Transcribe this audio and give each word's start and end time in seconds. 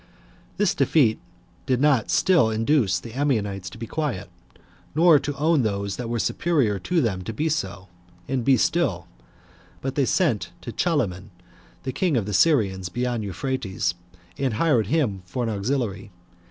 3. 0.57 0.57
This 0.57 0.73
defeat 0.73 1.19
did 1.67 1.79
not 1.79 2.09
still 2.09 2.49
induce 2.49 2.99
the 2.99 3.13
Ammonites 3.13 3.69
to 3.69 3.77
be 3.77 3.85
quiet, 3.85 4.31
nor 4.95 5.19
to 5.19 5.35
own 5.37 5.61
those 5.61 5.97
that 5.97 6.09
were 6.09 6.17
superior 6.17 6.79
to 6.79 7.01
them 7.01 7.21
to 7.21 7.31
be 7.31 7.47
so, 7.49 7.87
and 8.27 8.43
be 8.43 8.57
still, 8.57 9.05
but 9.79 9.93
they 9.93 10.05
sent 10.05 10.49
to 10.61 10.71
Chalaman, 10.71 11.29
the 11.83 11.93
king 11.93 12.17
of 12.17 12.25
the 12.25 12.33
Syrians, 12.33 12.89
beyond 12.89 13.23
Euphrates, 13.23 13.93
and 14.39 14.55
hired 14.55 14.87
him 14.87 15.21
for 15.27 15.43
an 15.43 15.49
auxiliary. 15.51 16.09